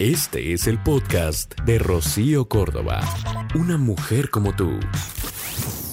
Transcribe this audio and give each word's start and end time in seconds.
Este 0.00 0.52
es 0.52 0.66
el 0.66 0.82
podcast 0.82 1.54
de 1.60 1.78
Rocío 1.78 2.48
Córdoba. 2.48 3.00
Una 3.54 3.78
mujer 3.78 4.28
como 4.28 4.56
tú. 4.56 4.80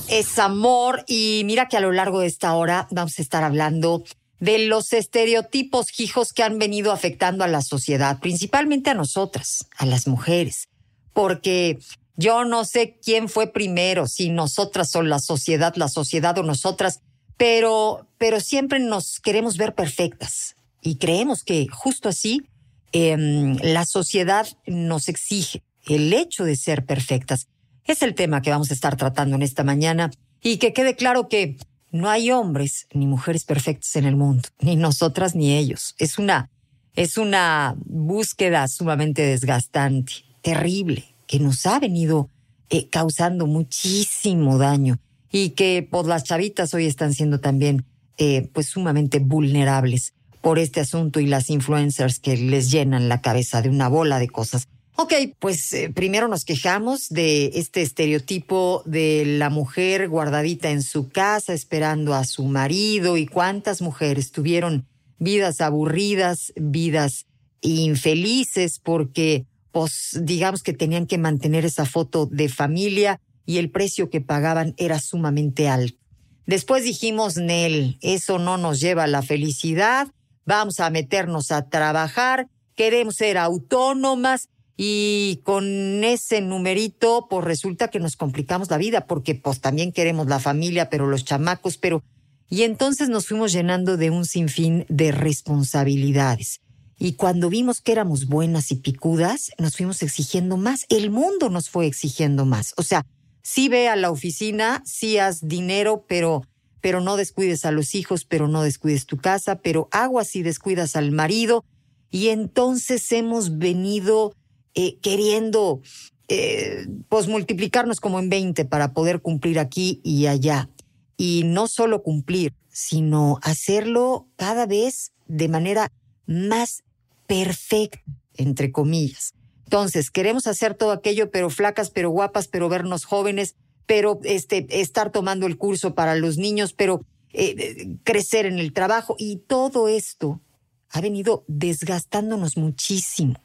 Es 0.10 0.40
amor 0.40 1.04
y 1.08 1.44
mira 1.46 1.68
que 1.68 1.78
a 1.78 1.82
lo 1.82 1.92
largo 1.92 2.22
de 2.22 2.26
esta 2.26 2.56
hora 2.56 2.88
vamos 2.90 3.20
a 3.20 3.22
estar 3.22 3.44
hablando 3.44 4.04
de 4.40 4.66
los 4.66 4.94
estereotipos 4.94 6.00
hijos 6.00 6.34
que 6.34 6.42
han 6.42 6.58
venido 6.58 6.92
afectando 6.92 7.44
a 7.44 7.48
la 7.48 7.62
sociedad, 7.62 8.20
principalmente 8.20 8.90
a 8.90 8.96
nosotras, 8.96 9.68
a 9.78 9.86
las 9.86 10.08
mujeres, 10.08 10.70
porque 11.14 11.78
yo 12.18 12.44
no 12.44 12.66
sé 12.66 12.98
quién 13.04 13.30
fue 13.30 13.54
primero, 13.54 14.08
si 14.08 14.32
nosotras 14.32 14.96
o 14.96 15.04
la 15.04 15.20
sociedad, 15.20 15.76
la 15.76 15.90
sociedad 15.90 16.36
o 16.40 16.44
nosotras, 16.44 17.02
pero, 17.38 18.08
pero 18.18 18.40
siempre 18.40 18.80
nos 18.80 19.20
queremos 19.20 19.58
ver 19.58 19.76
perfectas 19.76 20.56
y 20.82 20.96
creemos 20.96 21.44
que 21.44 21.68
justo 21.68 22.10
así 22.10 22.48
em, 22.92 23.56
la 23.58 23.86
sociedad 23.86 24.48
nos 24.66 25.10
exige 25.10 25.64
el 25.88 26.14
hecho 26.14 26.44
de 26.44 26.56
ser 26.56 26.86
perfectas. 26.86 27.48
Es 27.86 28.02
el 28.02 28.16
tema 28.16 28.42
que 28.42 28.52
vamos 28.52 28.72
a 28.72 28.74
estar 28.74 28.96
tratando 28.98 29.36
en 29.36 29.42
esta 29.42 29.64
mañana 29.64 30.12
y 30.42 30.58
que 30.58 30.74
quede 30.74 30.96
claro 30.96 31.28
que 31.28 31.58
no 31.92 32.10
hay 32.10 32.32
hombres 32.32 32.88
ni 32.94 33.08
mujeres 33.08 33.44
perfectas 33.44 33.96
en 33.96 34.06
el 34.06 34.16
mundo, 34.16 34.48
ni 34.60 34.76
nosotras 34.76 35.36
ni 35.36 35.54
ellos. 35.58 35.96
Es 35.98 36.18
una, 36.18 36.50
es 36.96 37.18
una 37.18 37.76
búsqueda 37.86 38.68
sumamente 38.68 39.24
desgastante, 39.24 40.14
terrible, 40.42 41.06
que 41.28 41.40
nos 41.40 41.66
ha 41.66 41.80
venido 41.80 42.30
eh, 42.70 42.88
causando 42.90 43.48
muchísimo 43.48 44.58
daño 44.58 45.00
y 45.32 45.52
que 45.52 45.88
pues 45.90 46.08
las 46.08 46.24
chavitas 46.24 46.74
hoy 46.74 46.86
están 46.86 47.14
siendo 47.14 47.40
también 47.40 47.86
eh, 48.18 48.50
pues 48.54 48.68
sumamente 48.68 49.20
vulnerables 49.20 50.14
por 50.42 50.60
este 50.60 50.80
asunto 50.80 51.20
y 51.20 51.28
las 51.28 51.50
influencers 51.50 52.20
que 52.20 52.38
les 52.38 52.72
llenan 52.72 53.10
la 53.10 53.22
cabeza 53.22 53.62
de 53.62 53.70
una 53.70 53.88
bola 53.88 54.20
de 54.20 54.30
cosas. 54.30 54.68
Ok, 54.98 55.14
pues 55.40 55.72
eh, 55.74 55.90
primero 55.90 56.28
nos 56.28 56.46
quejamos 56.46 57.10
de 57.10 57.52
este 57.56 57.82
estereotipo 57.82 58.84
de 58.86 59.24
la 59.26 59.50
mujer 59.50 60.10
guardadita 60.10 60.70
en 60.70 60.84
su 60.84 61.10
casa 61.10 61.54
esperando 61.54 62.14
a 62.14 62.26
su 62.26 62.44
marido 62.46 63.18
y 63.18 63.26
cuántas 63.26 63.82
mujeres 63.82 64.32
tuvieron 64.32 64.86
vidas 65.18 65.62
aburridas, 65.62 66.52
vidas 66.56 67.26
infelices 67.62 68.80
porque 68.80 69.46
pues 69.72 70.20
digamos 70.22 70.62
que 70.64 70.74
tenían 70.74 71.08
que 71.08 71.18
mantener 71.18 71.66
esa 71.66 71.86
foto 71.86 72.26
de 72.26 72.50
familia 72.50 73.22
y 73.46 73.58
el 73.58 73.72
precio 73.72 74.10
que 74.10 74.22
pagaban 74.22 74.74
era 74.78 75.00
sumamente 75.00 75.70
alto. 75.70 75.98
Después 76.46 76.84
dijimos, 76.84 77.38
Nel, 77.38 77.98
eso 78.02 78.40
no 78.40 78.58
nos 78.58 78.80
lleva 78.80 79.04
a 79.04 79.08
la 79.08 79.22
felicidad, 79.22 80.10
vamos 80.46 80.80
a 80.80 80.90
meternos 80.90 81.52
a 81.52 81.70
trabajar, 81.70 82.48
queremos 82.76 83.16
ser 83.16 83.38
autónomas 83.38 84.50
y 84.78 85.42
con 85.44 86.04
ese 86.04 86.42
numerito, 86.42 87.28
pues 87.30 87.46
resulta 87.46 87.90
que 87.90 88.00
nos 88.00 88.16
complicamos 88.16 88.70
la 88.70 88.78
vida 88.78 89.06
porque 89.06 89.36
pues 89.36 89.62
también 89.62 89.92
queremos 89.92 90.28
la 90.28 90.40
familia, 90.40 90.90
pero 90.90 91.08
los 91.08 91.26
chamacos, 91.26 91.78
pero... 91.78 92.04
Y 92.50 92.64
entonces 92.64 93.08
nos 93.08 93.28
fuimos 93.28 93.54
llenando 93.54 93.96
de 93.96 94.10
un 94.10 94.26
sinfín 94.26 94.86
de 94.90 95.12
responsabilidades. 95.12 96.60
Y 96.98 97.14
cuando 97.14 97.50
vimos 97.50 97.82
que 97.82 97.94
éramos 97.94 98.28
buenas 98.28 98.72
y 98.72 98.76
picudas, 98.76 99.52
nos 99.58 99.78
fuimos 99.78 100.04
exigiendo 100.04 100.58
más. 100.58 100.86
El 100.90 101.10
mundo 101.10 101.50
nos 101.50 101.70
fue 101.70 101.88
exigiendo 101.88 102.46
más. 102.46 102.74
O 102.78 102.84
sea, 102.84 103.06
sí 103.42 103.70
ve 103.70 103.88
a 103.88 103.96
la 103.96 104.12
oficina, 104.12 104.84
sí 104.86 105.18
haz 105.18 105.48
dinero, 105.48 106.06
pero, 106.08 106.44
pero 106.82 107.00
no 107.00 107.16
descuides 107.16 107.66
a 107.66 107.72
los 107.72 107.96
hijos, 107.96 108.26
pero 108.26 108.48
no 108.48 108.64
descuides 108.64 109.06
tu 109.06 109.18
casa, 109.18 109.60
pero 109.60 109.88
aguas 109.92 110.28
si 110.28 110.44
descuidas 110.44 110.96
al 110.96 111.12
marido. 111.12 111.64
Y 112.10 112.30
entonces 112.30 113.10
hemos 113.12 113.58
venido 113.58 114.36
eh, 114.74 114.98
queriendo 115.00 115.82
eh, 116.28 116.88
pues 117.08 117.28
multiplicarnos 117.28 118.00
como 118.00 118.20
en 118.20 118.30
20 118.30 118.66
para 118.66 118.94
poder 118.94 119.22
cumplir 119.22 119.60
aquí 119.60 120.02
y 120.04 120.26
allá. 120.26 120.70
Y 121.18 121.44
no 121.46 121.68
solo 121.68 122.04
cumplir, 122.04 122.54
sino 122.70 123.40
hacerlo 123.44 124.28
cada 124.36 124.66
vez 124.66 125.12
de 125.28 125.48
manera 125.48 125.92
más 126.26 126.84
perfecta, 127.28 128.02
entre 128.36 128.72
comillas. 128.72 129.34
Entonces, 129.66 130.10
queremos 130.10 130.48
hacer 130.48 130.74
todo 130.74 130.92
aquello, 130.92 131.32
pero 131.32 131.50
flacas, 131.50 131.92
pero 131.92 132.10
guapas, 132.10 132.48
pero 132.48 132.68
vernos 132.68 133.06
jóvenes, 133.06 133.56
pero 133.86 134.20
este, 134.24 134.66
estar 134.82 135.12
tomando 135.12 135.48
el 135.48 135.58
curso 135.58 135.96
para 135.96 136.16
los 136.16 136.38
niños, 136.38 136.74
pero 136.74 137.06
eh, 137.34 137.96
crecer 138.04 138.46
en 138.46 138.60
el 138.60 138.74
trabajo. 138.74 139.16
Y 139.18 139.38
todo 139.48 139.88
esto 139.88 140.42
ha 140.90 141.02
venido 141.02 141.44
desgastándonos 141.48 142.58
muchísimo. 142.58 143.42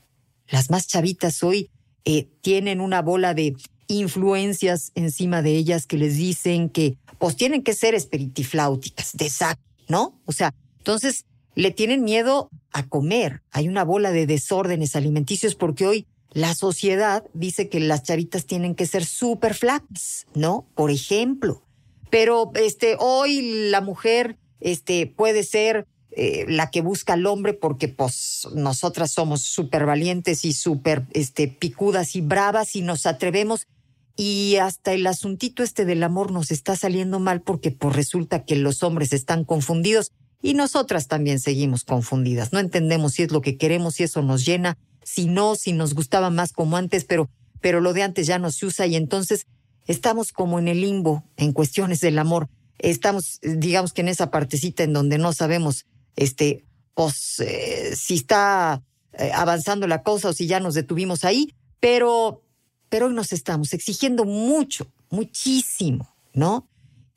Las 0.49 0.71
más 0.71 0.87
chavitas 0.87 1.43
hoy 1.43 1.71
eh, 2.05 2.29
tienen 2.41 2.81
una 2.81 3.03
bola 3.03 3.35
de 3.35 3.55
influencias 3.89 4.93
encima 4.95 5.43
de 5.43 5.57
ellas 5.57 5.87
que 5.87 5.97
les 5.97 6.17
dicen 6.17 6.69
que 6.69 6.97
pues 7.19 7.37
tienen 7.37 7.63
que 7.63 7.73
ser 7.73 7.95
espiritifláuticas, 7.95 9.17
de 9.17 9.31
sac, 9.31 9.59
¿no? 9.89 10.21
O 10.27 10.33
sea, 10.33 10.55
entonces 10.79 11.25
le 11.55 11.71
tienen 11.71 12.05
miedo 12.05 12.51
a 12.73 12.87
comer. 12.87 13.43
Hay 13.51 13.69
una 13.69 13.85
bola 13.85 14.13
de 14.13 14.27
desórdenes 14.27 14.97
alimenticios 14.97 15.55
porque 15.55 15.87
hoy 15.87 16.07
la 16.37 16.55
sociedad 16.55 17.25
dice 17.33 17.71
que 17.71 17.81
las 17.81 18.03
chavitas 18.03 18.45
tienen 18.45 18.75
que 18.75 18.85
ser 18.85 19.07
súper 19.07 19.55
flacas, 19.55 20.27
¿no? 20.35 20.67
Por 20.75 20.91
ejemplo. 20.91 21.63
Pero 22.11 22.53
este, 22.57 22.99
hoy 23.01 23.71
la 23.71 23.81
mujer 23.81 24.37
este, 24.61 25.07
puede 25.07 25.45
ser 25.45 25.87
eh, 26.11 26.45
la 26.47 26.71
que 26.71 26.83
busca 26.83 27.15
al 27.15 27.25
hombre 27.25 27.55
porque 27.55 27.89
pues 27.89 28.47
nosotras 28.55 29.13
somos 29.13 29.45
súper 29.45 29.87
valientes 29.87 30.45
y 30.45 30.53
súper 30.53 31.07
este, 31.15 31.49
picudas 31.49 32.15
y 32.15 32.21
bravas 32.21 32.77
y 32.77 32.83
nos 32.83 33.07
atrevemos 33.07 33.67
y 34.15 34.57
hasta 34.57 34.93
el 34.93 35.07
asuntito 35.07 35.63
este 35.63 35.87
del 35.87 36.03
amor 36.03 36.33
nos 36.33 36.51
está 36.51 36.77
saliendo 36.77 37.19
mal 37.19 37.41
porque 37.41 37.71
pues 37.71 37.97
resulta 37.97 38.45
que 38.45 38.57
los 38.57 38.83
hombres 38.83 39.15
están 39.15 39.47
confundidos 39.47 40.13
y 40.43 40.53
nosotras 40.53 41.09
también 41.09 41.41
seguimos 41.41 41.85
confundidas. 41.85 42.53
No 42.53 42.59
entendemos 42.59 43.15
si 43.15 43.23
es 43.23 43.33
lo 43.33 43.41
que 43.41 43.57
queremos, 43.57 43.95
si 43.95 44.03
eso 44.03 44.21
nos 44.21 44.45
llena 44.45 44.77
si 45.07 45.27
no, 45.27 45.55
si 45.55 45.73
nos 45.73 45.95
gustaba 45.95 46.31
más 46.31 46.53
como 46.53 46.77
antes, 46.77 47.05
pero, 47.05 47.31
pero 47.61 47.81
lo 47.81 47.93
de 47.93 48.03
antes 48.03 48.27
ya 48.27 48.41
no 48.41 48.51
se 48.51 48.67
usa 48.67 48.87
y 48.87 48.97
entonces 48.97 49.47
estamos 49.87 50.33
como 50.33 50.59
en 50.59 50.67
el 50.67 50.81
limbo 50.81 51.23
en 51.37 51.53
cuestiones 51.53 52.01
del 52.01 52.19
amor. 52.19 52.49
Estamos, 52.79 53.39
digamos 53.41 53.93
que 53.93 54.01
en 54.01 54.09
esa 54.09 54.33
partecita 54.33 54.83
en 54.83 54.93
donde 54.93 55.19
no 55.19 55.33
sabemos, 55.33 55.87
este, 56.17 56.65
pues, 56.93 57.39
eh, 57.39 57.95
si 57.97 58.15
está 58.15 58.83
eh, 59.13 59.31
avanzando 59.33 59.87
la 59.87 60.03
cosa 60.03 60.31
o 60.31 60.33
si 60.33 60.49
ya 60.49 60.59
nos 60.59 60.75
detuvimos 60.75 61.25
ahí, 61.25 61.55
pero, 61.79 62.43
pero 62.89 63.07
hoy 63.07 63.15
nos 63.15 63.33
estamos 63.33 63.73
exigiendo 63.75 64.25
mucho, 64.25 64.89
muchísimo, 65.09 66.17
¿no? 66.35 66.69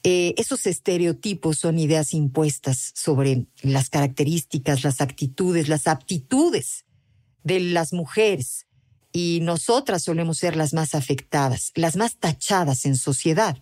Eh, 0.04 0.36
esos 0.38 0.68
estereotipos 0.68 1.58
son 1.58 1.80
ideas 1.80 2.14
impuestas 2.14 2.92
sobre 2.94 3.48
las 3.64 3.90
características, 3.90 4.84
las 4.84 5.02
actitudes, 5.02 5.68
las 5.68 5.88
aptitudes 5.88 6.86
de 7.44 7.60
las 7.60 7.94
mujeres 7.94 8.68
y 9.12 9.40
nosotras 9.42 10.04
solemos 10.04 10.38
ser 10.38 10.56
las 10.56 10.74
más 10.74 10.96
afectadas, 10.96 11.72
las 11.76 11.96
más 11.96 12.18
tachadas 12.18 12.86
en 12.86 12.96
sociedad. 12.96 13.58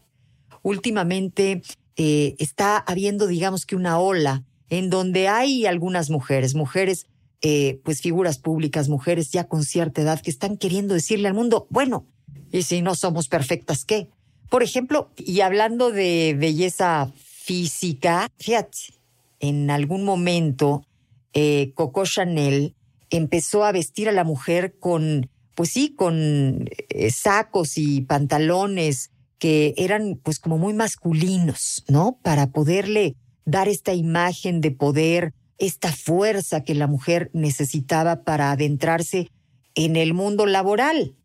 Últimamente 0.62 1.62
eh, 1.96 2.36
está 2.40 2.78
habiendo, 2.78 3.28
digamos 3.28 3.66
que 3.66 3.76
una 3.76 4.00
ola 4.00 4.44
en 4.70 4.90
donde 4.90 5.28
hay 5.28 5.66
algunas 5.66 6.10
mujeres, 6.10 6.56
mujeres, 6.56 7.08
eh, 7.42 7.80
pues 7.84 8.02
figuras 8.02 8.38
públicas, 8.38 8.90
mujeres 8.90 9.32
ya 9.32 9.48
con 9.48 9.64
cierta 9.64 10.02
edad 10.02 10.20
que 10.22 10.32
están 10.32 10.58
queriendo 10.58 10.94
decirle 10.94 11.28
al 11.28 11.34
mundo, 11.34 11.68
bueno, 11.70 12.06
y 12.52 12.64
si 12.64 12.82
no 12.82 12.96
somos 12.96 13.28
perfectas, 13.28 13.86
¿qué? 13.86 14.10
Por 14.50 14.64
ejemplo, 14.64 15.12
y 15.18 15.42
hablando 15.42 15.92
de 15.92 16.36
belleza 16.38 17.12
física, 17.16 18.30
fíjate, 18.38 18.78
en 19.40 19.70
algún 19.70 20.04
momento 20.04 20.86
eh, 21.34 21.72
Coco 21.76 22.06
Chanel 22.06 22.74
empezó 23.10 23.64
a 23.64 23.72
vestir 23.72 24.10
a 24.10 24.14
la 24.14 24.24
mujer 24.24 24.78
con, 24.80 25.30
pues 25.56 25.72
sí, 25.72 25.94
con 25.96 26.66
eh, 26.90 27.12
sacos 27.12 27.78
y 27.78 28.02
pantalones 28.02 29.12
que 29.40 29.74
eran 29.78 30.20
pues 30.22 30.40
como 30.40 30.58
muy 30.58 30.74
masculinos, 30.74 31.84
¿no? 31.88 32.20
Para 32.24 32.48
poderle 32.48 33.16
dar 33.46 33.68
esta 33.68 33.94
imagen 33.94 34.62
de 34.62 34.72
poder, 34.72 35.34
esta 35.58 35.92
fuerza 35.92 36.64
que 36.64 36.76
la 36.76 36.88
mujer 36.88 37.30
necesitaba 37.34 38.24
para 38.24 38.52
adentrarse 38.52 39.30
en 39.76 39.96
el 39.96 40.14
mundo 40.14 40.46
laboral. 40.46 41.16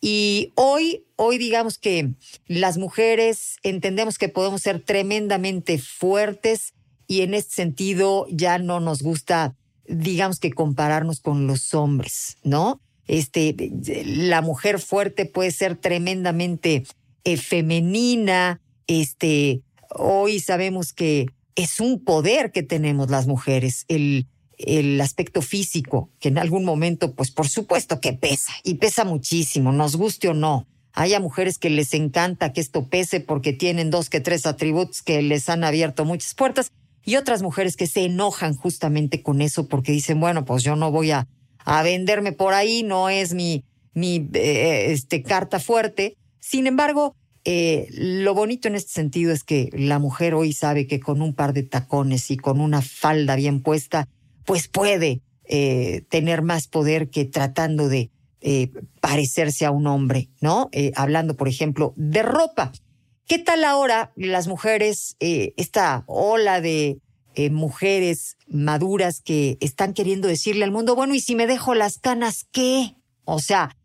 Y 0.00 0.52
hoy, 0.56 1.04
hoy 1.16 1.36
digamos 1.36 1.78
que 1.78 2.14
las 2.46 2.78
mujeres 2.78 3.56
entendemos 3.62 4.16
que 4.16 4.30
podemos 4.30 4.62
ser 4.62 4.80
tremendamente 4.80 5.78
fuertes 5.78 6.72
y 7.06 7.20
en 7.20 7.34
este 7.34 7.54
sentido 7.54 8.26
ya 8.30 8.58
no 8.58 8.80
nos 8.80 9.02
gusta 9.02 9.56
digamos 9.90 10.38
que 10.38 10.52
compararnos 10.52 11.20
con 11.20 11.46
los 11.46 11.74
hombres, 11.74 12.36
¿no? 12.42 12.80
Este, 13.06 13.56
la 14.04 14.40
mujer 14.40 14.78
fuerte 14.78 15.26
puede 15.26 15.50
ser 15.50 15.76
tremendamente 15.76 16.84
eh, 17.24 17.36
femenina, 17.36 18.60
este, 18.86 19.62
hoy 19.90 20.40
sabemos 20.40 20.92
que 20.92 21.26
es 21.56 21.80
un 21.80 22.04
poder 22.04 22.52
que 22.52 22.62
tenemos 22.62 23.10
las 23.10 23.26
mujeres, 23.26 23.84
el, 23.88 24.28
el 24.58 25.00
aspecto 25.00 25.42
físico, 25.42 26.10
que 26.20 26.28
en 26.28 26.38
algún 26.38 26.64
momento, 26.64 27.14
pues 27.14 27.30
por 27.30 27.48
supuesto 27.48 28.00
que 28.00 28.12
pesa, 28.12 28.52
y 28.62 28.74
pesa 28.74 29.04
muchísimo, 29.04 29.72
nos 29.72 29.96
guste 29.96 30.28
o 30.28 30.34
no. 30.34 30.66
Hay 30.92 31.18
mujeres 31.20 31.58
que 31.58 31.70
les 31.70 31.94
encanta 31.94 32.52
que 32.52 32.60
esto 32.60 32.88
pese 32.88 33.20
porque 33.20 33.52
tienen 33.52 33.90
dos 33.90 34.10
que 34.10 34.20
tres 34.20 34.46
atributos 34.46 35.02
que 35.02 35.22
les 35.22 35.48
han 35.48 35.62
abierto 35.64 36.04
muchas 36.04 36.34
puertas, 36.34 36.72
y 37.04 37.16
otras 37.16 37.42
mujeres 37.42 37.76
que 37.76 37.86
se 37.86 38.04
enojan 38.04 38.54
justamente 38.54 39.22
con 39.22 39.40
eso 39.40 39.68
porque 39.68 39.92
dicen, 39.92 40.20
bueno, 40.20 40.44
pues 40.44 40.62
yo 40.62 40.76
no 40.76 40.90
voy 40.90 41.10
a, 41.10 41.26
a 41.64 41.82
venderme 41.82 42.32
por 42.32 42.52
ahí, 42.52 42.82
no 42.82 43.08
es 43.08 43.34
mi, 43.34 43.64
mi 43.94 44.28
eh, 44.34 44.92
este, 44.92 45.22
carta 45.22 45.60
fuerte. 45.60 46.16
Sin 46.40 46.66
embargo, 46.66 47.16
eh, 47.44 47.88
lo 47.92 48.34
bonito 48.34 48.68
en 48.68 48.74
este 48.74 48.92
sentido 48.92 49.32
es 49.32 49.44
que 49.44 49.70
la 49.72 49.98
mujer 49.98 50.34
hoy 50.34 50.52
sabe 50.52 50.86
que 50.86 51.00
con 51.00 51.22
un 51.22 51.34
par 51.34 51.52
de 51.52 51.62
tacones 51.62 52.30
y 52.30 52.36
con 52.36 52.60
una 52.60 52.82
falda 52.82 53.36
bien 53.36 53.62
puesta, 53.62 54.08
pues 54.44 54.68
puede 54.68 55.22
eh, 55.44 56.02
tener 56.08 56.42
más 56.42 56.68
poder 56.68 57.08
que 57.08 57.24
tratando 57.24 57.88
de 57.88 58.10
parecerse 59.02 59.66
a 59.66 59.70
un 59.70 59.86
hombre, 59.86 60.30
¿no? 60.40 60.70
hablando, 60.96 61.36
por 61.36 61.46
ejemplo, 61.46 61.92
de 61.96 62.22
ropa. 62.22 62.72
¿Qué 63.30 63.38
tal 63.38 63.62
ahora 63.62 64.10
las 64.16 64.48
mujeres, 64.48 65.14
esta 65.20 66.02
ola 66.08 66.60
de 66.60 66.98
mujeres 67.52 68.36
maduras 68.48 69.20
que 69.20 69.56
están 69.60 69.94
queriendo 69.94 70.26
decirle 70.26 70.64
al 70.64 70.72
mundo, 70.72 70.96
bueno, 70.96 71.14
¿y 71.14 71.20
si 71.20 71.36
me 71.36 71.46
dejo 71.46 71.76
las 71.76 71.98
canas 71.98 72.48
qué? 72.50 72.96
O 73.24 73.38
sea, 73.38 73.76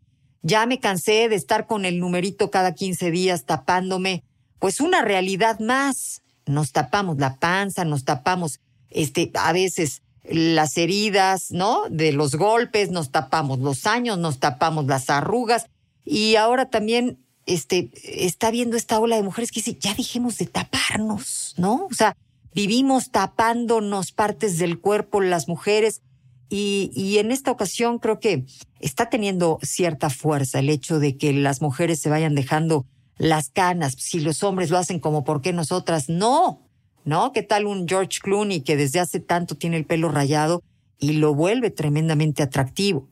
ya 0.42 0.66
me 0.66 0.80
cansé 0.80 1.28
de 1.28 1.36
estar 1.36 1.68
con 1.68 1.84
el 1.84 2.00
numerito 2.00 2.50
cada 2.50 2.74
15 2.74 3.12
días 3.12 3.44
tapándome. 3.44 4.24
Pues 4.58 4.80
una 4.80 5.02
realidad 5.02 5.60
más. 5.60 6.22
Nos 6.46 6.72
tapamos 6.72 7.18
la 7.18 7.36
panza, 7.36 7.84
nos 7.84 8.04
tapamos, 8.04 8.58
este, 8.90 9.30
a 9.34 9.52
veces 9.52 10.02
las 10.24 10.76
heridas, 10.76 11.52
¿no? 11.52 11.84
De 11.88 12.10
los 12.10 12.34
golpes, 12.34 12.90
nos 12.90 13.12
tapamos 13.12 13.60
los 13.60 13.86
años, 13.86 14.18
nos 14.18 14.40
tapamos 14.40 14.86
las 14.86 15.08
arrugas. 15.08 15.68
Y 16.04 16.34
ahora 16.34 16.68
también, 16.68 17.24
este, 17.46 17.90
está 18.04 18.50
viendo 18.50 18.76
esta 18.76 18.98
ola 18.98 19.16
de 19.16 19.22
mujeres 19.22 19.50
que 19.50 19.60
dice, 19.60 19.78
ya 19.80 19.94
dejemos 19.94 20.36
de 20.38 20.46
taparnos, 20.46 21.54
¿no? 21.56 21.86
O 21.86 21.94
sea, 21.94 22.16
vivimos 22.54 23.10
tapándonos 23.10 24.12
partes 24.12 24.58
del 24.58 24.80
cuerpo 24.80 25.20
las 25.20 25.48
mujeres 25.48 26.02
y, 26.48 26.90
y, 26.94 27.18
en 27.18 27.32
esta 27.32 27.50
ocasión 27.50 27.98
creo 27.98 28.20
que 28.20 28.44
está 28.78 29.08
teniendo 29.08 29.58
cierta 29.62 30.10
fuerza 30.10 30.60
el 30.60 30.68
hecho 30.68 31.00
de 31.00 31.16
que 31.16 31.32
las 31.32 31.60
mujeres 31.60 31.98
se 31.98 32.08
vayan 32.08 32.36
dejando 32.36 32.86
las 33.18 33.50
canas. 33.50 33.96
Si 33.98 34.20
los 34.20 34.42
hombres 34.42 34.70
lo 34.70 34.78
hacen 34.78 35.00
como, 35.00 35.24
¿por 35.24 35.42
qué 35.42 35.52
nosotras? 35.52 36.08
No, 36.08 36.62
¿no? 37.04 37.32
¿Qué 37.32 37.42
tal 37.42 37.66
un 37.66 37.88
George 37.88 38.20
Clooney 38.22 38.60
que 38.60 38.76
desde 38.76 39.00
hace 39.00 39.20
tanto 39.20 39.56
tiene 39.56 39.76
el 39.76 39.86
pelo 39.86 40.08
rayado 40.08 40.62
y 40.98 41.12
lo 41.12 41.34
vuelve 41.34 41.70
tremendamente 41.70 42.42
atractivo? 42.42 43.08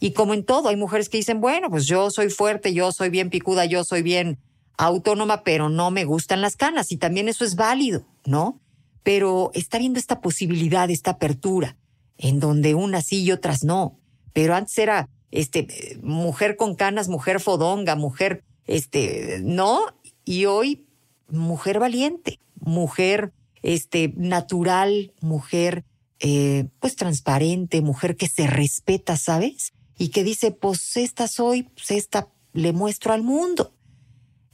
Y 0.00 0.12
como 0.12 0.34
en 0.34 0.44
todo, 0.44 0.68
hay 0.68 0.76
mujeres 0.76 1.08
que 1.08 1.18
dicen, 1.18 1.40
bueno, 1.40 1.70
pues 1.70 1.86
yo 1.86 2.10
soy 2.10 2.30
fuerte, 2.30 2.72
yo 2.72 2.92
soy 2.92 3.10
bien 3.10 3.30
picuda, 3.30 3.64
yo 3.64 3.84
soy 3.84 4.02
bien 4.02 4.38
autónoma, 4.76 5.42
pero 5.42 5.68
no 5.68 5.90
me 5.90 6.04
gustan 6.04 6.40
las 6.40 6.56
canas. 6.56 6.92
Y 6.92 6.96
también 6.96 7.28
eso 7.28 7.44
es 7.44 7.56
válido, 7.56 8.04
¿no? 8.24 8.60
Pero 9.02 9.50
está 9.54 9.78
viendo 9.78 9.98
esta 9.98 10.20
posibilidad, 10.20 10.88
esta 10.90 11.12
apertura 11.12 11.76
en 12.16 12.40
donde 12.40 12.74
unas 12.74 13.06
sí 13.06 13.22
y 13.22 13.32
otras 13.32 13.64
no. 13.64 13.98
Pero 14.32 14.54
antes 14.54 14.76
era 14.78 15.08
este 15.30 15.98
mujer 16.02 16.56
con 16.56 16.74
canas, 16.74 17.08
mujer 17.08 17.40
fodonga, 17.40 17.96
mujer 17.96 18.44
este 18.66 19.40
no 19.42 19.80
y 20.24 20.44
hoy 20.44 20.86
mujer 21.28 21.78
valiente, 21.78 22.40
mujer 22.60 23.32
este 23.62 24.12
natural, 24.16 25.12
mujer 25.20 25.84
eh, 26.20 26.68
pues 26.80 26.96
transparente, 26.96 27.80
mujer 27.80 28.16
que 28.16 28.28
se 28.28 28.46
respeta, 28.46 29.16
¿sabes? 29.16 29.72
Y 29.98 30.08
que 30.08 30.24
dice, 30.24 30.52
pues 30.52 30.96
esta 30.96 31.28
soy, 31.28 31.64
pues 31.64 31.90
esta 31.90 32.28
le 32.52 32.72
muestro 32.72 33.12
al 33.12 33.22
mundo. 33.22 33.74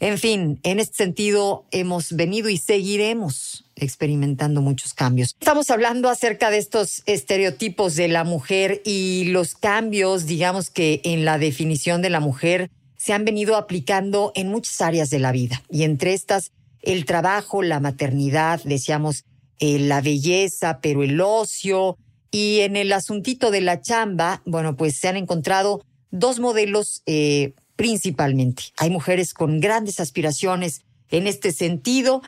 En 0.00 0.18
fin, 0.18 0.58
en 0.64 0.80
este 0.80 0.96
sentido 0.96 1.66
hemos 1.70 2.12
venido 2.12 2.48
y 2.48 2.58
seguiremos 2.58 3.64
experimentando 3.76 4.60
muchos 4.60 4.92
cambios. 4.92 5.36
Estamos 5.38 5.70
hablando 5.70 6.08
acerca 6.08 6.50
de 6.50 6.58
estos 6.58 7.02
estereotipos 7.06 7.94
de 7.94 8.08
la 8.08 8.24
mujer 8.24 8.82
y 8.84 9.26
los 9.26 9.54
cambios, 9.54 10.26
digamos 10.26 10.70
que 10.70 11.00
en 11.04 11.24
la 11.24 11.38
definición 11.38 12.02
de 12.02 12.10
la 12.10 12.20
mujer 12.20 12.70
se 12.96 13.12
han 13.12 13.24
venido 13.24 13.56
aplicando 13.56 14.32
en 14.34 14.48
muchas 14.48 14.80
áreas 14.80 15.10
de 15.10 15.20
la 15.20 15.32
vida 15.32 15.62
y 15.70 15.84
entre 15.84 16.14
estas 16.14 16.52
el 16.82 17.06
trabajo, 17.06 17.62
la 17.62 17.80
maternidad, 17.80 18.60
decíamos 18.64 19.24
eh, 19.58 19.78
la 19.78 20.00
belleza, 20.00 20.80
pero 20.82 21.02
el 21.02 21.20
ocio 21.20 21.96
y 22.34 22.62
en 22.62 22.74
el 22.74 22.92
asuntito 22.92 23.52
de 23.52 23.60
la 23.60 23.80
chamba, 23.80 24.42
bueno, 24.44 24.74
pues 24.76 24.96
se 24.98 25.06
han 25.06 25.16
encontrado 25.16 25.84
dos 26.10 26.40
modelos 26.40 27.00
eh, 27.06 27.52
principalmente. 27.76 28.64
Hay 28.76 28.90
mujeres 28.90 29.32
con 29.34 29.60
grandes 29.60 30.00
aspiraciones 30.00 30.82
en 31.10 31.28
este 31.28 31.52
sentido, 31.52 32.22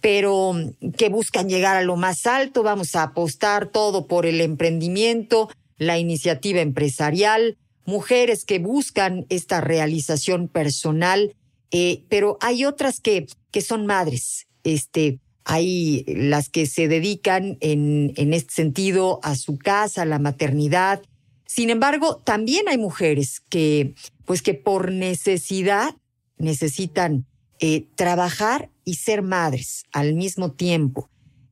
pero 0.00 0.54
que 0.96 1.10
buscan 1.10 1.50
llegar 1.50 1.76
a 1.76 1.82
lo 1.82 1.96
más 1.96 2.24
alto. 2.24 2.62
Vamos 2.62 2.96
a 2.96 3.02
apostar 3.02 3.66
todo 3.66 4.06
por 4.06 4.24
el 4.24 4.40
emprendimiento, 4.40 5.50
la 5.76 5.98
iniciativa 5.98 6.62
empresarial, 6.62 7.58
mujeres 7.84 8.46
que 8.46 8.60
buscan 8.60 9.26
esta 9.28 9.60
realización 9.60 10.48
personal, 10.48 11.36
eh, 11.70 12.04
pero 12.08 12.38
hay 12.40 12.64
otras 12.64 12.98
que, 12.98 13.26
que 13.50 13.60
son 13.60 13.84
madres. 13.84 14.46
Este, 14.64 15.18
hay 15.44 16.04
las 16.06 16.48
que 16.48 16.66
se 16.66 16.88
dedican 16.88 17.56
en, 17.60 18.12
en 18.16 18.34
este 18.34 18.54
sentido 18.54 19.20
a 19.22 19.34
su 19.34 19.58
casa, 19.58 20.02
a 20.02 20.06
la 20.06 20.18
maternidad. 20.18 21.02
Sin 21.46 21.70
embargo, 21.70 22.16
también 22.24 22.68
hay 22.68 22.78
mujeres 22.78 23.40
que 23.48 23.94
pues 24.24 24.42
que 24.42 24.54
por 24.54 24.92
necesidad 24.92 25.96
necesitan 26.38 27.26
eh, 27.58 27.86
trabajar 27.94 28.70
y 28.84 28.94
ser 28.94 29.22
madres 29.22 29.84
al 29.92 30.14
mismo 30.14 30.52
tiempo. 30.52 31.10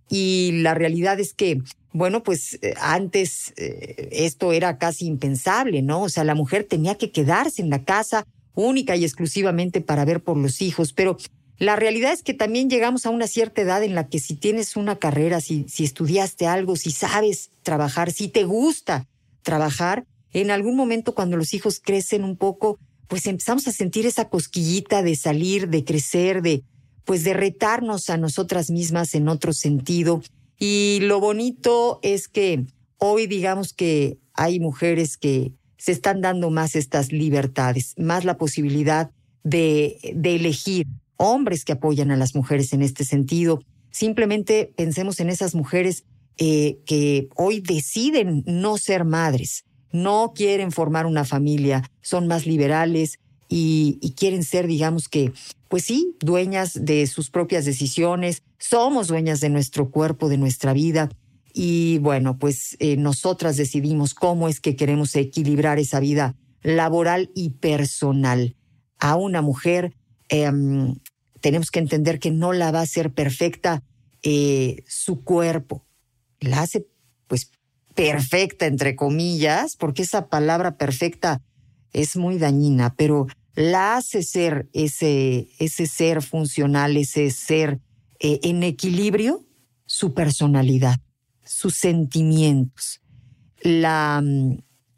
Y 0.08 0.60
la 0.62 0.74
realidad 0.74 1.20
es 1.20 1.34
que, 1.34 1.60
bueno, 1.92 2.22
pues 2.22 2.58
eh, 2.62 2.74
antes 2.80 3.52
eh, 3.56 4.08
esto 4.12 4.52
era 4.52 4.78
casi 4.78 5.06
impensable, 5.06 5.82
¿no? 5.82 6.02
O 6.02 6.08
sea, 6.08 6.24
la 6.24 6.34
mujer 6.34 6.64
tenía 6.64 6.94
que 6.94 7.10
quedarse 7.10 7.60
en 7.60 7.68
la 7.68 7.84
casa 7.84 8.24
única 8.54 8.96
y 8.96 9.04
exclusivamente 9.04 9.80
para 9.80 10.04
ver 10.04 10.22
por 10.22 10.36
los 10.36 10.62
hijos, 10.62 10.92
pero 10.92 11.18
la 11.58 11.74
realidad 11.74 12.12
es 12.12 12.22
que 12.22 12.34
también 12.34 12.70
llegamos 12.70 13.04
a 13.04 13.10
una 13.10 13.26
cierta 13.26 13.62
edad 13.62 13.82
en 13.82 13.94
la 13.94 14.08
que 14.08 14.20
si 14.20 14.36
tienes 14.36 14.76
una 14.76 14.96
carrera, 14.96 15.40
si, 15.40 15.66
si 15.68 15.84
estudiaste 15.84 16.46
algo, 16.46 16.76
si 16.76 16.92
sabes 16.92 17.50
trabajar, 17.62 18.12
si 18.12 18.28
te 18.28 18.44
gusta 18.44 19.08
trabajar, 19.42 20.06
en 20.32 20.50
algún 20.50 20.76
momento 20.76 21.14
cuando 21.14 21.36
los 21.36 21.54
hijos 21.54 21.80
crecen 21.80 22.22
un 22.22 22.36
poco, 22.36 22.78
pues 23.08 23.26
empezamos 23.26 23.66
a 23.66 23.72
sentir 23.72 24.06
esa 24.06 24.28
cosquillita 24.28 25.02
de 25.02 25.16
salir, 25.16 25.68
de 25.68 25.84
crecer, 25.84 26.42
de 26.42 26.62
pues 27.04 27.24
de 27.24 27.32
retarnos 27.32 28.10
a 28.10 28.18
nosotras 28.18 28.70
mismas 28.70 29.14
en 29.14 29.28
otro 29.28 29.54
sentido. 29.54 30.22
Y 30.58 30.98
lo 31.02 31.20
bonito 31.20 32.00
es 32.02 32.28
que 32.28 32.66
hoy 32.98 33.26
digamos 33.26 33.72
que 33.72 34.18
hay 34.34 34.60
mujeres 34.60 35.16
que 35.16 35.52
se 35.78 35.92
están 35.92 36.20
dando 36.20 36.50
más 36.50 36.76
estas 36.76 37.10
libertades, 37.10 37.94
más 37.96 38.24
la 38.24 38.36
posibilidad 38.36 39.10
de, 39.42 39.98
de 40.14 40.36
elegir 40.36 40.86
hombres 41.18 41.64
que 41.64 41.72
apoyan 41.72 42.10
a 42.10 42.16
las 42.16 42.34
mujeres 42.34 42.72
en 42.72 42.80
este 42.80 43.04
sentido. 43.04 43.60
Simplemente 43.90 44.72
pensemos 44.74 45.20
en 45.20 45.28
esas 45.28 45.54
mujeres 45.54 46.04
eh, 46.38 46.78
que 46.86 47.28
hoy 47.36 47.60
deciden 47.60 48.44
no 48.46 48.78
ser 48.78 49.04
madres, 49.04 49.64
no 49.92 50.32
quieren 50.34 50.72
formar 50.72 51.04
una 51.04 51.24
familia, 51.24 51.90
son 52.00 52.26
más 52.28 52.46
liberales 52.46 53.18
y, 53.48 54.14
quieren 54.16 54.44
ser, 54.44 54.66
digamos 54.66 55.08
que, 55.08 55.32
pues 55.68 55.84
sí, 55.84 56.14
dueñas 56.20 56.84
de 56.84 57.06
sus 57.06 57.30
propias 57.30 57.64
decisiones, 57.64 58.42
somos 58.58 59.08
dueñas 59.08 59.40
de 59.40 59.48
nuestro 59.48 59.90
cuerpo, 59.90 60.28
de 60.28 60.38
nuestra 60.38 60.72
vida. 60.72 61.08
Y 61.52 61.98
bueno, 61.98 62.38
pues 62.38 62.76
eh, 62.78 62.96
nosotras 62.96 63.56
decidimos 63.56 64.14
cómo 64.14 64.48
es 64.48 64.60
que 64.60 64.76
queremos 64.76 65.16
equilibrar 65.16 65.78
esa 65.78 65.98
vida 65.98 66.36
laboral 66.62 67.30
y 67.34 67.50
personal. 67.50 68.54
A 69.00 69.16
una 69.16 69.42
mujer 69.42 69.94
em, 70.28 70.96
tenemos 71.40 71.70
que 71.70 71.78
entender 71.78 72.18
que 72.18 72.30
no 72.30 72.52
la 72.52 72.70
va 72.70 72.80
a 72.80 72.82
hacer 72.82 73.12
perfecta 73.12 73.82
eh, 74.22 74.82
su 74.86 75.22
cuerpo, 75.22 75.84
la 76.40 76.62
hace 76.62 76.86
pues 77.26 77.50
perfecta, 77.94 78.66
entre 78.66 78.96
comillas, 78.96 79.76
porque 79.76 80.02
esa 80.02 80.28
palabra 80.28 80.76
perfecta 80.76 81.42
es 81.92 82.16
muy 82.16 82.38
dañina, 82.38 82.94
pero 82.96 83.26
la 83.54 83.96
hace 83.96 84.22
ser 84.22 84.68
ese, 84.72 85.48
ese 85.58 85.86
ser 85.86 86.22
funcional, 86.22 86.96
ese 86.96 87.30
ser 87.30 87.80
eh, 88.20 88.40
en 88.42 88.62
equilibrio, 88.62 89.44
su 89.86 90.14
personalidad, 90.14 91.00
sus 91.44 91.74
sentimientos, 91.74 93.00
la, 93.62 94.22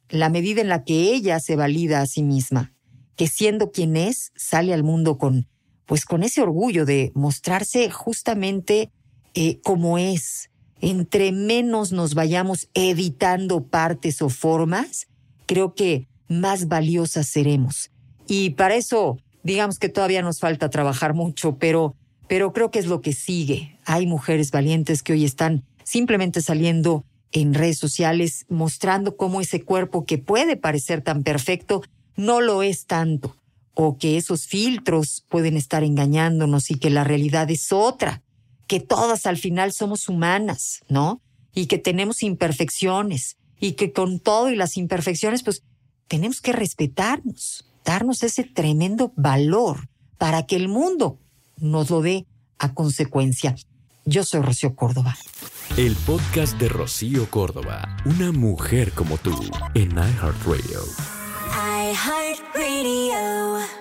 la 0.09 0.29
medida 0.29 0.61
en 0.61 0.69
la 0.69 0.85
que 0.85 1.15
ella 1.15 1.41
se 1.41 1.57
valida 1.57 2.03
a 2.03 2.07
sí 2.07 2.23
misma, 2.23 2.75
que 3.21 3.29
siendo 3.29 3.71
quien 3.71 3.99
es, 3.99 4.33
sale 4.35 4.73
al 4.73 4.83
mundo 4.83 5.19
con, 5.19 5.47
pues 5.85 6.07
con 6.07 6.23
ese 6.23 6.41
orgullo 6.41 6.87
de 6.87 7.13
mostrarse 7.15 7.91
justamente 7.91 8.93
eh, 9.35 9.61
como 9.61 9.99
es, 9.99 10.49
entre 10.81 11.31
menos 11.31 11.93
nos 11.93 12.15
vayamos 12.15 12.71
editando 12.73 13.67
partes 13.67 14.23
o 14.23 14.31
formas, 14.31 15.07
creo 15.45 15.75
que 15.75 16.09
más 16.29 16.67
valiosas 16.69 17.27
seremos. 17.27 17.91
Y 18.27 18.55
para 18.55 18.75
eso, 18.77 19.19
digamos 19.43 19.79
que 19.79 19.91
todavía 19.91 20.23
nos 20.23 20.41
falta 20.41 20.71
trabajar 20.71 21.13
mucho, 21.13 21.59
pero, 21.59 21.97
pero 22.27 22.55
creo 22.55 22.71
que 22.71 22.79
es 22.79 22.87
lo 22.87 23.03
que 23.03 23.13
sigue. 23.13 23.77
Hay 23.85 24.07
mujeres 24.07 24.51
valientes 24.51 25.03
que 25.03 25.13
hoy 25.13 25.27
están 25.27 25.67
simplemente 25.85 26.41
saliendo 26.41 27.05
en 27.33 27.53
redes 27.53 27.77
sociales 27.77 28.47
mostrando 28.49 29.19
cómo 29.19 29.43
ese 29.43 29.61
cuerpo 29.61 30.07
que 30.07 30.17
puede 30.17 30.57
parecer 30.57 31.03
tan 31.03 31.23
perfecto 31.23 31.83
no 32.17 32.41
lo 32.41 32.63
es 32.63 32.87
tanto, 32.87 33.37
o 33.75 33.99
que 33.99 34.17
esos 34.17 34.47
filtros 34.47 35.25
pueden 35.29 35.57
estar 35.57 35.85
engañándonos 35.85 36.71
y 36.71 36.79
que 36.79 36.91
la 36.91 37.05
realidad 37.05 37.51
es 37.51 37.73
otra 37.73 38.23
que 38.71 38.79
todas 38.79 39.27
al 39.27 39.37
final 39.37 39.73
somos 39.73 40.09
humanas, 40.09 40.83
¿no? 40.89 41.21
Y 41.53 41.67
que 41.67 41.77
tenemos 41.77 42.23
imperfecciones 42.23 43.37
y 43.59 43.73
que 43.73 43.93
con 43.93 44.21
todo 44.21 44.49
y 44.49 44.55
las 44.55 44.77
imperfecciones, 44.77 45.43
pues 45.43 45.65
tenemos 46.07 46.41
que 46.41 46.53
respetarnos, 46.53 47.65
darnos 47.85 48.23
ese 48.23 48.45
tremendo 48.45 49.13
valor 49.17 49.89
para 50.19 50.47
que 50.47 50.55
el 50.55 50.69
mundo 50.69 51.19
nos 51.57 51.91
lo 51.91 52.01
dé 52.01 52.27
a 52.59 52.73
consecuencia. 52.73 53.57
Yo 54.05 54.23
soy 54.23 54.41
Rocío 54.41 54.77
Córdoba. 54.77 55.19
El 55.77 55.97
podcast 55.97 56.57
de 56.61 56.69
Rocío 56.69 57.29
Córdoba, 57.29 57.97
una 58.05 58.31
mujer 58.31 58.93
como 58.93 59.19
tú, 59.19 59.37
en 59.75 59.91
iHeartRadio. 59.91 61.20
iHeartRadio. 61.91 63.80